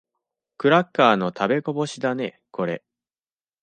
[0.57, 2.83] クラッカーの食べこぼしだね、これ。